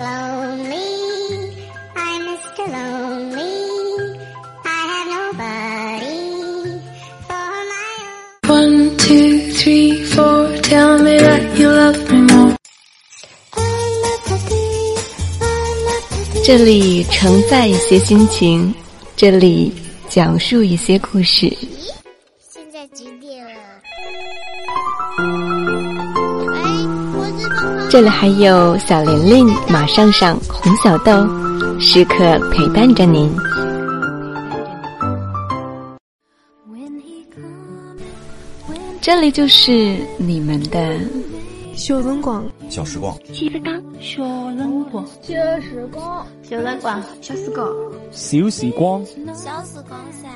[0.00, 1.58] Lonely,
[1.96, 2.64] I'm Mr.
[2.70, 3.50] Lonely.
[4.64, 6.22] I have nobody
[7.26, 7.90] for my
[8.46, 8.46] own.
[8.46, 10.56] One, two, three, four.
[10.62, 12.54] Tell me that you love me more.
[16.44, 18.72] 这里承载一些心情，
[19.16, 19.72] 这里
[20.08, 21.52] 讲述一些故事。
[27.90, 31.10] 这里还有小玲玲、马上上、红小豆，
[31.80, 33.34] 时刻陪伴着您。
[39.00, 41.00] 这里就是你们的
[41.74, 44.22] 小辰光，小时光，七分刚小
[44.54, 47.72] 辰光，小时光，小辰光，小时光，
[48.12, 49.02] 小时光，
[49.34, 50.28] 小时光噻。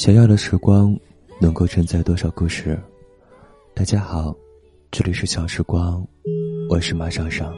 [0.00, 0.98] 想要的时光，
[1.38, 2.74] 能够承载多少故事？
[3.74, 4.34] 大家好，
[4.90, 6.02] 这里是小时光，
[6.70, 7.52] 我是马爽爽。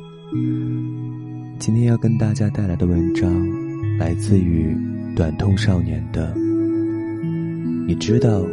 [1.61, 3.33] 今天要跟大家带来的文章，
[3.97, 4.77] 来自于
[5.15, 6.35] 短痛少年的。
[7.87, 8.45] 你知道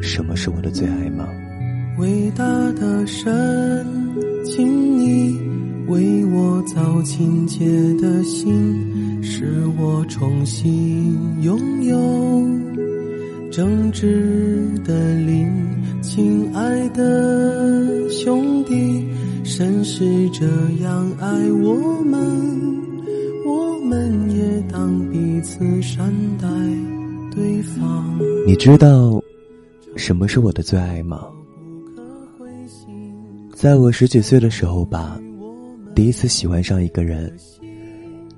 [0.00, 1.28] 什么是我的最爱吗？
[1.98, 3.86] 伟大的神，
[4.46, 5.38] 请你
[5.88, 7.66] 为我造清洁
[8.00, 12.55] 的心，使我重新拥有
[13.56, 15.50] 正直的灵。
[16.02, 19.02] 亲爱的兄弟，
[19.44, 20.44] 神是这
[20.82, 22.20] 样爱我们，
[23.46, 26.46] 我们也当彼此善待
[27.34, 28.20] 对方。
[28.46, 29.18] 你知道
[29.96, 31.26] 什么是我的最爱吗？
[33.54, 35.18] 在我十几岁的时候吧，
[35.94, 37.34] 第一次喜欢上一个人，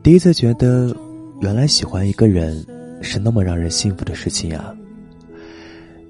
[0.00, 0.94] 第一次觉得，
[1.40, 2.64] 原来喜欢一个人
[3.02, 4.72] 是那么让人幸福的事情啊。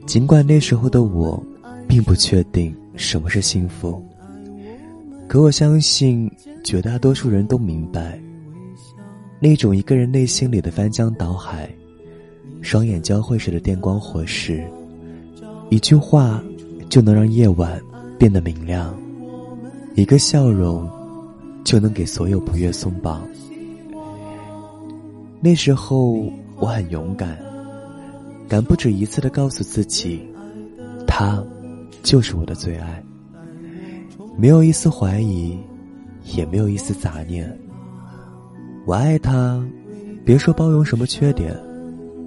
[0.09, 1.39] 尽管那时候的我，
[1.87, 4.03] 并不确定什么是幸福，
[5.29, 6.31] 可我相信
[6.65, 8.19] 绝大多数人都明白，
[9.39, 11.69] 那种一个人内心里的翻江倒海，
[12.63, 14.67] 双眼交汇时的电光火石，
[15.69, 16.43] 一句话
[16.89, 17.79] 就能让夜晚
[18.19, 18.99] 变得明亮，
[19.95, 20.89] 一个笑容
[21.65, 23.29] 就能给所有不悦松绑。
[25.39, 26.25] 那时候
[26.57, 27.39] 我很勇敢。
[28.49, 30.27] 敢不止一次的告诉自己，
[31.07, 31.45] 他
[32.03, 33.05] 就是我的最爱，
[34.39, 35.59] 没有一丝怀疑，
[36.35, 37.47] 也没有一丝杂念。
[38.87, 39.63] 我爱他，
[40.25, 41.55] 别说包容什么缺点，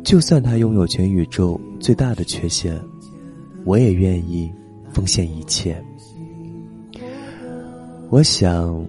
[0.03, 2.79] 就算他拥有全宇宙最大的缺陷，
[3.65, 4.51] 我也愿意
[4.93, 5.83] 奉献一切。
[8.11, 8.85] 我想，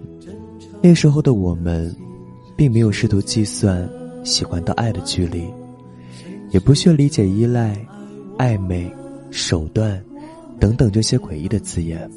[0.83, 1.95] 那时候的我们，
[2.55, 3.89] 并没有试图计算
[4.23, 5.51] 喜欢到爱的距离。
[6.53, 7.75] 也不需要理解依赖、
[8.37, 8.87] 暧昧、
[9.31, 9.99] 手段
[10.59, 12.07] 等等这些诡异的字眼。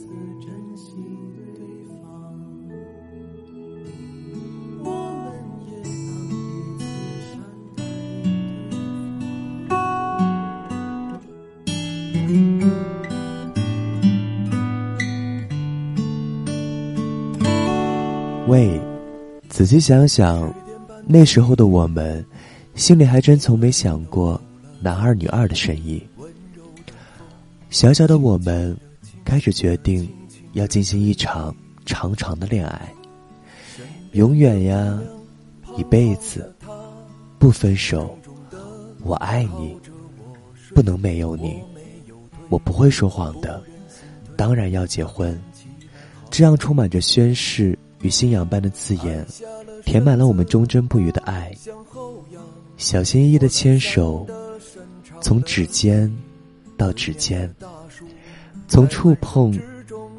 [18.47, 18.79] 喂，
[19.49, 20.53] 仔细想想，
[21.07, 22.23] 那时候的我们。
[22.77, 24.41] 心里还真从没想过
[24.81, 26.07] 男二女二的深意。
[27.71, 28.77] 小小的我们，
[29.25, 30.07] 开始决定
[30.53, 31.55] 要进行一场
[31.87, 32.93] 长长的恋爱，
[34.13, 35.01] 永远呀，
[35.79, 36.55] 一辈子，
[37.39, 38.17] 不分手。
[39.03, 39.75] 我爱你，
[40.75, 41.63] 不能没有你。
[42.51, 43.63] 我不会说谎的，
[44.37, 45.39] 当然要结婚。
[46.31, 49.27] 这样充满着宣誓与信仰般的字眼，
[49.85, 51.51] 填满了我们忠贞不渝的爱。
[52.77, 54.27] 小心翼翼的牵手，
[55.23, 56.15] 从指尖
[56.77, 57.53] 到指尖，
[58.69, 59.59] 从触碰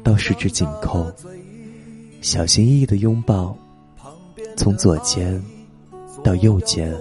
[0.02, 1.10] 到十指紧扣。
[2.20, 3.56] 小心翼翼的拥抱，
[4.56, 5.40] 从左肩
[6.24, 6.92] 到右肩，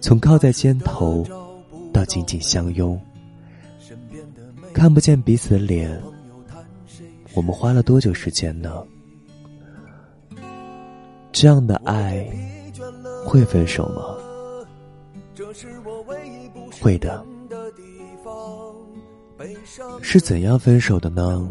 [0.00, 1.22] 从靠在肩头
[1.92, 2.98] 到紧紧相拥。
[4.72, 6.02] 看不见彼此的脸，
[7.34, 8.82] 我们花了多久时间呢？
[11.32, 12.26] 这样的爱
[13.26, 14.13] 会分手吗？
[16.84, 17.24] 会的，
[20.02, 21.48] 是怎样分手的呢？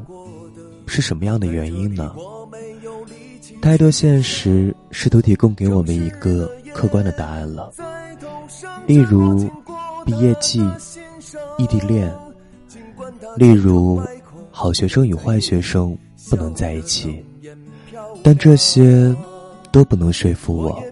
[0.86, 2.14] 是什么样的原因呢？
[3.60, 7.72] 太多现实试图提供给我们一个客观的答案了，
[8.86, 9.50] 例如
[10.06, 10.64] 毕业季、
[11.58, 12.14] 异地恋，
[13.36, 14.00] 例如
[14.52, 15.98] 好学生与坏学生
[16.30, 17.26] 不能在一起，
[18.22, 19.16] 但这些
[19.72, 20.84] 都不能说服我，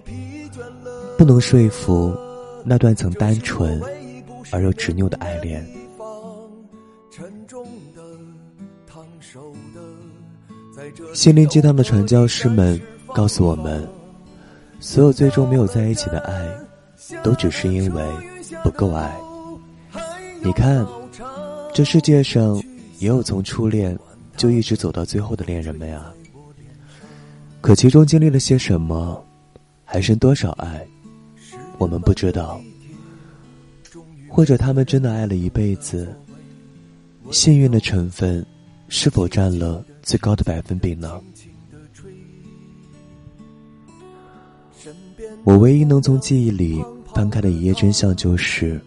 [1.15, 2.17] 不能说服。
[2.63, 3.81] 那段曾单纯、
[4.51, 5.65] 而又执拗的爱恋。
[11.13, 12.79] 心灵鸡汤的传教士们
[13.13, 13.87] 告诉我们，
[14.79, 16.49] 所有最终没有在一起的爱，
[17.23, 18.03] 都只是因为
[18.63, 19.15] 不够爱。
[20.43, 20.85] 你看，
[21.73, 22.61] 这世界上
[22.99, 23.97] 也有从初恋
[24.35, 26.11] 就一直走到最后的恋人们呀。
[27.61, 29.23] 可其中经历了些什么，
[29.85, 30.83] 还剩多少爱，
[31.77, 32.59] 我们不知道。
[34.33, 36.07] 或者他们真的爱了一辈子，
[37.31, 38.43] 幸运的成分
[38.87, 41.21] 是否占了最高的百分比呢？
[45.43, 46.81] 我唯一能从记忆里
[47.13, 48.81] 翻开的一页真相就是。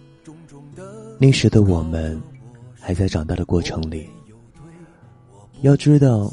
[1.18, 2.20] 那时的我们，
[2.80, 4.08] 还在长大的过程里。
[5.60, 6.32] 要知道，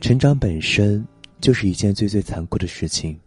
[0.00, 1.04] 成长本身
[1.40, 3.18] 就是一件最最残酷的事情。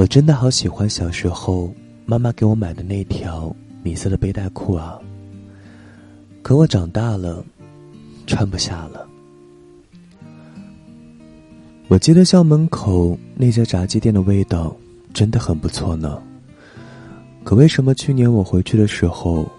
[0.00, 1.70] 我真的好喜欢小时候
[2.06, 4.98] 妈妈给我买的那条米色的背带裤啊！
[6.40, 7.44] 可我长大了，
[8.26, 9.06] 穿不下了。
[11.88, 14.74] 我记得校门口那家炸鸡店的味道。
[15.12, 16.22] 真的很不错呢。
[17.44, 19.52] 可为什么去年我回去的时候，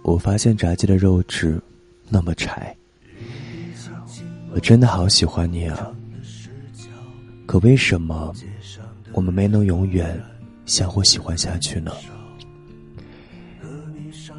[0.00, 1.60] 我发现炸鸡的肉质
[2.08, 2.74] 那么柴？
[4.54, 5.92] 我真的好喜欢你啊！
[7.44, 8.32] 可为什么
[9.12, 10.20] 我们没能永远
[10.66, 11.92] 相互喜欢下去呢？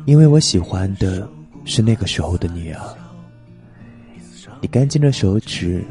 [0.06, 1.30] 因为我喜欢的
[1.64, 2.94] 是那个时候的你啊！
[4.60, 5.84] 你干净的手指，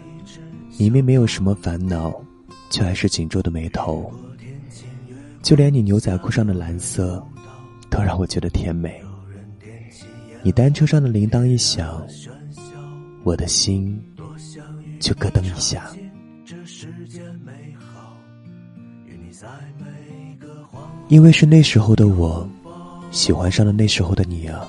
[0.79, 2.13] 明明没有什么烦恼，
[2.71, 4.13] 却还是紧皱的眉头。
[5.43, 7.25] 就连你牛仔裤上的蓝色，
[7.91, 9.03] 都让我觉得甜美。
[10.43, 12.07] 你单车上的铃铛一响，
[13.25, 13.99] 我的心
[15.01, 15.91] 就咯噔一下。
[21.09, 22.49] 因为是那时候的我，
[23.11, 24.67] 喜欢上了那时候的你啊。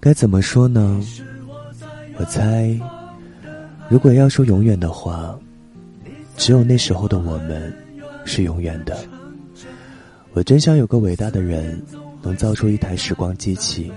[0.00, 1.00] 该怎么说呢？
[2.18, 2.78] 我猜，
[3.88, 5.38] 如果要说永远的话，
[6.36, 7.72] 只有那时候的我们。
[8.24, 8.96] 是永远的。
[10.32, 11.82] 我真想有个伟大的人，
[12.22, 13.90] 能造出一台时光机器，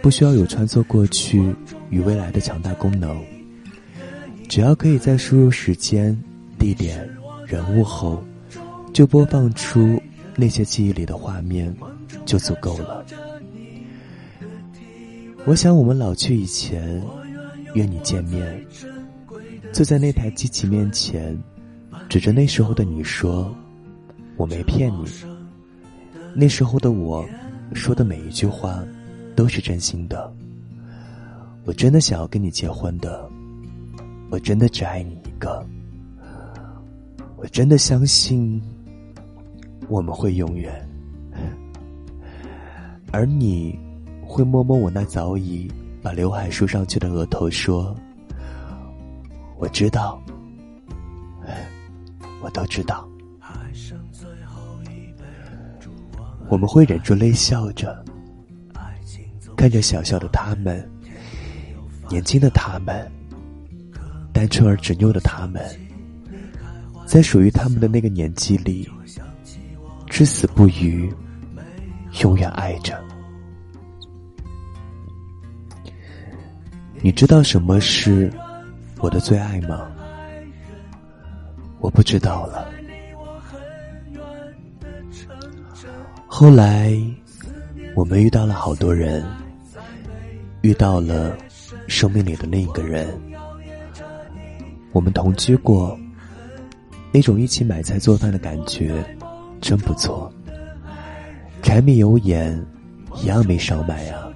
[0.00, 1.52] 不需要有穿梭过去
[1.90, 3.20] 与未来的强大功能，
[4.48, 6.16] 只要可以在输入时间、
[6.56, 7.04] 地点、
[7.50, 8.22] 人物后，
[8.94, 10.00] 就播放出
[10.36, 11.74] 那些记忆里的画面，
[12.24, 13.04] 就足够了。
[15.44, 17.02] 我想，我们老去以前，
[17.74, 18.64] 约你见面，
[19.72, 21.36] 坐在那台机器面前。
[22.08, 23.52] 指着那时候的你说
[24.38, 25.04] ：“我没骗你。”
[26.34, 27.28] 那时候的我，
[27.74, 28.84] 说的每一句话，
[29.34, 30.32] 都是真心的。
[31.64, 33.28] 我真的想要跟你结婚的，
[34.30, 35.66] 我真的只爱你一个，
[37.40, 38.62] 我真的相信
[39.88, 40.86] 我们会永远。
[43.10, 43.78] 而你，
[44.22, 45.66] 会摸摸我那早已
[46.02, 47.96] 把刘海梳上去的额头，说
[49.58, 50.22] ：“我知道。
[52.42, 53.08] ”我都知道，
[56.50, 58.04] 我们会忍住泪笑着，
[59.56, 60.86] 看着小小的他们，
[62.10, 63.10] 年轻的他们，
[64.30, 65.62] 单纯而执拗的他们，
[67.10, 68.88] 在属于他们的那个年纪里，
[70.06, 71.12] 至死不渝，
[72.22, 72.96] 永远爱着。
[77.00, 78.32] 你知道什么是
[79.00, 79.90] 我的最爱吗？
[81.80, 82.70] 我不知道了。
[86.28, 86.96] 后来，
[87.96, 89.26] 我们遇到了好多人，
[90.60, 91.36] 遇到了
[91.88, 93.20] 生命里的另一个人。
[94.92, 95.98] 我们同居过，
[97.12, 99.04] 那种一起买菜做饭的感觉
[99.60, 100.32] 真不错。
[101.62, 102.64] 柴米油盐
[103.22, 104.28] 一样没少买啊。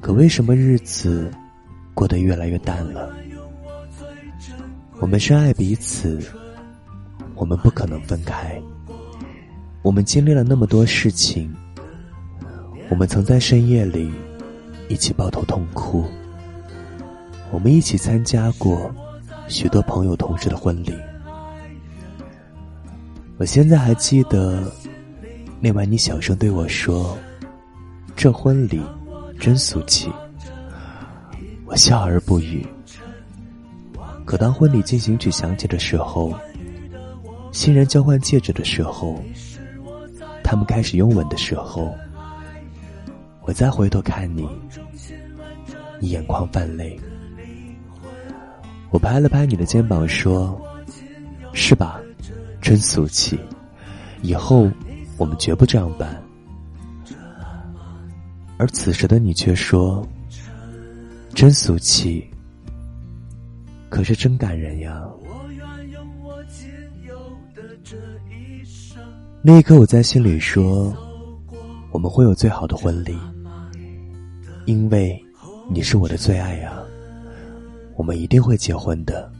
[0.00, 1.30] 可为什么日子
[1.94, 3.14] 过得越来越淡了？
[5.00, 6.20] 我们深爱彼此，
[7.34, 8.60] 我们不可能分开。
[9.82, 11.54] 我们经历了那么多事情，
[12.88, 14.10] 我们曾在深夜里
[14.88, 16.04] 一起抱头痛哭，
[17.50, 18.90] 我们一起参加过
[19.48, 20.94] 许多朋友同事的婚礼。
[23.36, 24.72] 我现在还记得
[25.60, 27.18] 那晚你小声对我说
[28.14, 28.80] ：“这婚礼
[29.40, 30.10] 真俗气。”
[31.66, 32.64] 我笑而不语。
[34.24, 36.32] 可当婚礼进行曲响起的时候，
[37.52, 39.20] 新人交换戒指的时候，
[40.42, 41.92] 他们开始拥吻的时候，
[43.42, 44.48] 我再回头看你，
[46.00, 46.98] 你眼眶泛泪。
[48.90, 50.60] 我拍了拍你的肩膀说
[51.52, 52.00] ：“是吧，
[52.64, 53.38] 真俗气，
[54.22, 54.70] 以后
[55.18, 56.18] 我们绝不这样办。
[58.56, 60.02] 而此时的你却说，
[61.34, 62.26] 真俗气，
[63.90, 65.04] 可是真感人呀。
[69.42, 70.90] 那一刻，我在心里说，
[71.90, 73.14] 我们会有最好的婚礼，
[74.64, 75.22] 因为
[75.68, 76.72] 你是我的最爱呀。
[77.94, 79.30] 我们一定会结婚的。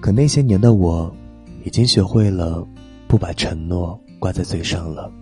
[0.00, 1.14] 可那些年的我，
[1.64, 2.66] 已经学会了
[3.06, 5.12] 不把承诺挂在嘴上了。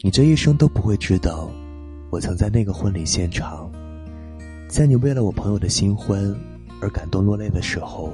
[0.00, 1.50] 你这一生都不会知道，
[2.10, 3.70] 我曾在那个婚礼现场，
[4.68, 6.34] 在你为了我朋友的新婚
[6.80, 8.12] 而感动落泪的时候。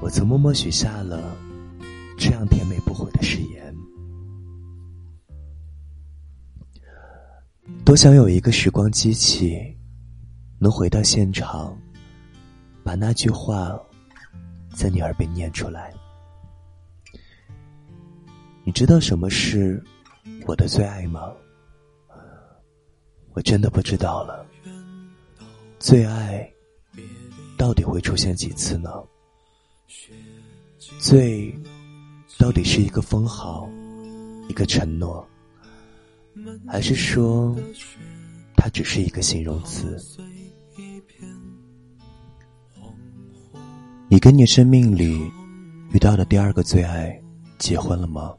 [0.00, 1.22] 我曾默默许下了
[2.18, 3.74] 这样甜美不悔的誓言，
[7.84, 9.56] 多想有一个时光机器，
[10.58, 11.78] 能回到现场，
[12.84, 13.78] 把那句话
[14.74, 15.92] 在你耳边念出来。
[18.64, 19.82] 你知道什么是
[20.46, 21.32] 我的最爱吗？
[23.34, 24.46] 我真的不知道了。
[25.78, 26.48] 最爱
[27.56, 28.90] 到底会出现几次呢？
[31.00, 31.52] 最，
[32.38, 33.68] 到底是一个封号，
[34.48, 35.26] 一个承诺，
[36.68, 37.56] 还是说，
[38.56, 39.98] 它只是一个形容词？
[44.22, 45.28] 跟你生命里
[45.90, 47.20] 遇到的第二个最爱
[47.58, 48.32] 结婚了吗？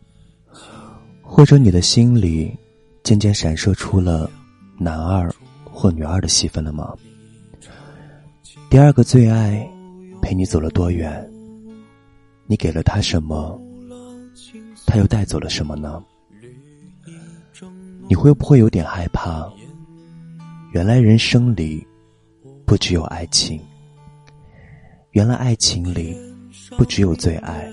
[1.21, 2.57] 或者你的心里
[3.03, 4.31] 渐渐闪烁出了
[4.77, 5.29] 男二
[5.65, 6.95] 或女二的戏份了吗？
[8.69, 9.69] 第二个最爱
[10.21, 11.29] 陪你走了多远？
[12.47, 13.61] 你给了他什么，
[14.85, 16.01] 他又带走了什么呢？
[18.07, 19.51] 你会不会有点害怕？
[20.71, 21.85] 原来人生里
[22.65, 23.59] 不只有爱情，
[25.13, 26.17] 原来爱情里
[26.75, 27.72] 不只有最爱，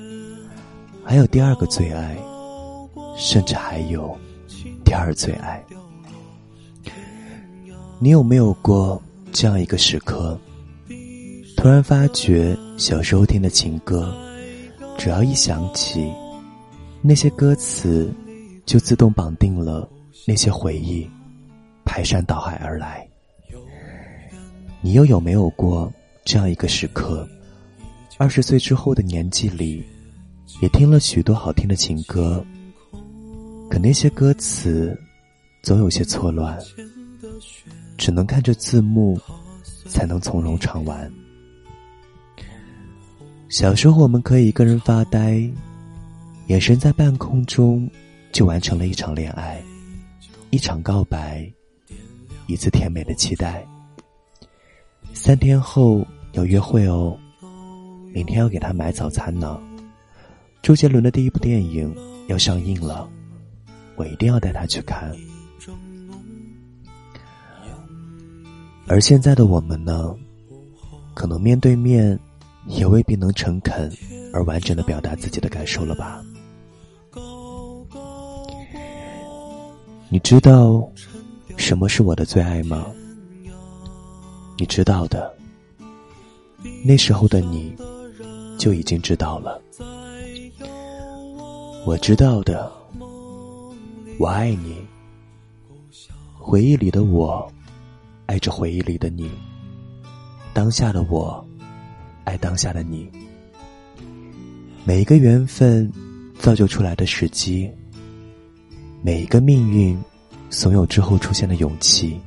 [1.02, 2.14] 还有第二个最爱，
[3.16, 4.14] 甚至还有
[4.85, 5.64] 第二最爱。
[7.99, 10.38] 你有没有过这样一个时刻？
[11.56, 14.14] 突然发觉小时候听的情歌。
[14.99, 16.12] 只要一想起
[17.00, 18.12] 那些歌词，
[18.66, 19.88] 就自动绑定了
[20.26, 21.09] 那些回忆，
[21.87, 23.09] 排山倒海而来。
[24.82, 25.90] 你又有没有过
[26.24, 27.28] 这样一个时刻？
[28.18, 29.82] 二十岁之后的年纪里，
[30.60, 32.44] 也听了许多好听的情歌，
[33.70, 34.96] 可那些歌词
[35.62, 36.58] 总有些错乱，
[37.96, 39.18] 只能看着字幕
[39.88, 41.10] 才能从容唱完。
[43.48, 45.50] 小时候，我们可以一个人发呆，
[46.46, 47.90] 眼神在半空中，
[48.30, 49.60] 就完成了一场恋爱，
[50.50, 51.50] 一场告白，
[52.46, 53.66] 一次甜美的期待。
[55.12, 57.16] 三天后要约会哦，
[58.12, 59.60] 明天要给他买早餐呢。
[60.62, 61.94] 周杰伦的第一部电影
[62.28, 63.08] 要上映了，
[63.96, 65.12] 我一定要带他去看。
[68.86, 70.14] 而现在的我们呢，
[71.14, 72.18] 可能面对面。
[72.66, 73.90] 也未必能诚恳
[74.34, 76.22] 而完整的表达自己的感受了吧？
[80.10, 80.86] 你知道
[81.56, 82.84] 什么是我的最爱吗？
[84.60, 85.34] 你知道的，
[86.84, 87.74] 那时候的你
[88.58, 89.58] 就已经知道了。
[91.86, 92.70] 我知道的，
[94.18, 94.76] 我爱你。
[96.38, 97.50] 回忆里的我，
[98.26, 99.30] 爱着回忆里的你。
[100.52, 101.42] 当下的我。
[102.24, 103.10] 爱当下的你，
[104.84, 105.90] 每一个缘分
[106.38, 107.68] 造就出来的时机，
[109.02, 109.98] 每一个命运
[110.50, 112.20] 怂恿之后出现的勇气，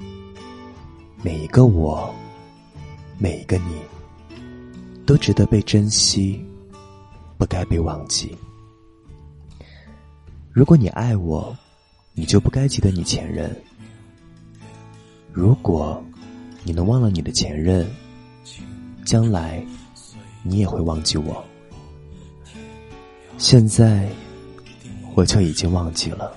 [1.21, 2.13] 每一个我，
[3.17, 3.82] 每一个你，
[5.05, 6.43] 都值得被珍惜，
[7.38, 8.38] 不该被忘记。
[10.51, 11.55] 如果你爱我，
[12.13, 13.50] 你就不该记得你前任；
[15.32, 16.03] 如果
[16.63, 17.88] 你能忘了你的前任，
[19.05, 19.65] 将来。
[20.46, 21.41] 你也会忘记我，
[23.38, 24.10] 现在
[25.15, 26.36] 我就已经忘记了。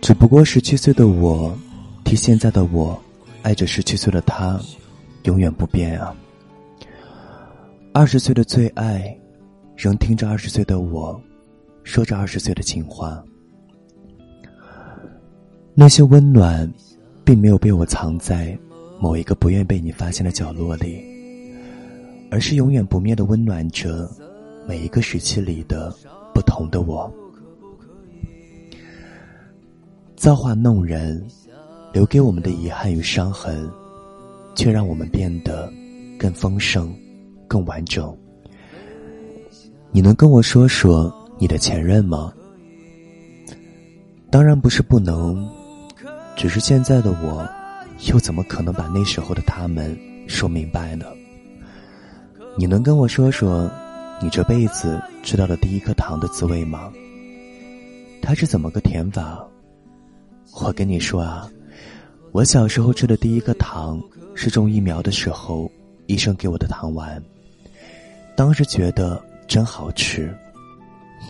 [0.00, 1.54] 只不过十七岁的我，
[2.02, 2.98] 替现在的我
[3.46, 4.60] 爱着十七岁的他，
[5.22, 6.12] 永远不变啊。
[7.92, 9.16] 二十岁的最爱，
[9.76, 11.20] 仍听着二十岁的我，
[11.84, 13.22] 说着二十岁的情话。
[15.76, 16.68] 那些温暖，
[17.24, 18.58] 并没有被我藏在。
[18.98, 21.00] 某一个不愿被你发现的角落里，
[22.32, 24.10] 而是永远不灭的温暖着
[24.66, 25.94] 每一个时期里的
[26.34, 27.08] 不同的我。
[30.16, 31.24] 造化弄人，
[31.96, 33.72] 留给我们的遗憾与伤痕，
[34.54, 35.72] 却让我们变得
[36.18, 36.94] 更丰盛、
[37.48, 38.14] 更完整。
[39.92, 42.30] 你能跟我说说你的前任吗？
[44.30, 45.48] 当然不是不能，
[46.36, 47.48] 只是现在的我，
[48.12, 49.98] 又怎么可能把那时候的他们
[50.28, 51.06] 说明白呢？
[52.58, 53.70] 你能跟我说说，
[54.20, 56.92] 你这辈子吃到的第一颗糖的滋味吗？
[58.20, 59.42] 它是怎么个甜法？
[60.60, 61.50] 我跟你说啊，
[62.36, 63.98] 我小时候吃的第一颗糖
[64.34, 65.72] 是种疫苗的时候
[66.04, 67.22] 医生给我的糖丸，
[68.36, 70.36] 当时觉得真好吃，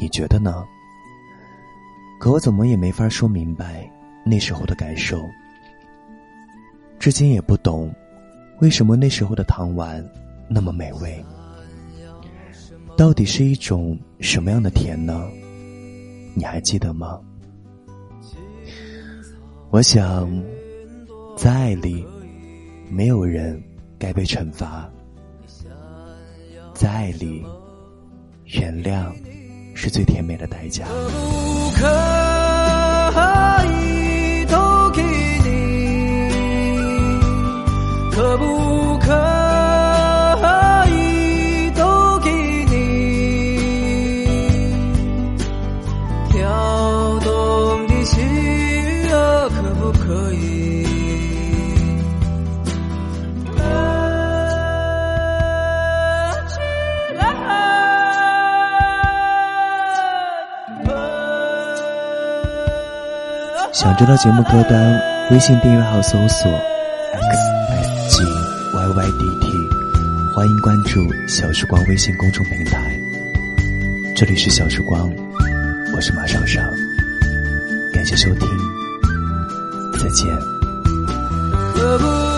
[0.00, 0.64] 你觉得呢？
[2.18, 3.88] 可我怎么也没法说明白
[4.25, 5.22] 那时候的感受，
[6.98, 7.88] 至今也不懂
[8.58, 10.04] 为什么那时候的糖丸
[10.48, 11.25] 那么美味，
[12.96, 15.25] 到底是一种什么样的甜呢？
[16.34, 17.20] 你还记得吗？
[19.70, 20.28] 我想，
[21.37, 22.05] 在爱里，
[22.88, 23.62] 没有人
[23.99, 24.90] 该被惩罚。
[26.73, 27.45] 在爱里，
[28.47, 29.12] 原谅
[29.75, 30.87] 是最甜美的代价。
[30.87, 31.87] 可
[33.12, 35.02] 不可以都给
[35.45, 35.50] 你？
[38.12, 39.36] 可不可以
[63.76, 64.99] 想知道节目歌单，
[65.30, 66.50] 微信订阅号搜索
[67.12, 67.37] x
[68.09, 68.25] s g
[68.73, 69.52] y y d t，
[70.35, 72.99] 欢迎关注小时光微信公众平台。
[74.16, 75.12] 这里是小时光，
[75.95, 76.64] 我是马上上，
[77.92, 78.49] 感谢收听，
[80.00, 80.26] 再见。
[81.75, 82.36] 可不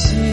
[0.00, 0.29] 情。